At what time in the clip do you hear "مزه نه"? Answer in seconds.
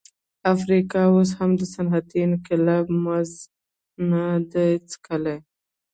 3.03-4.23